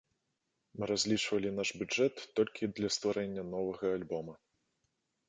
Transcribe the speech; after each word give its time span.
Мы 0.77 0.83
разлічвалі 0.91 1.49
наш 1.59 1.69
бюджэт 1.81 2.15
толькі 2.39 2.71
для 2.79 2.89
стварэння 2.97 3.43
новага 3.53 3.85
альбома. 3.99 4.33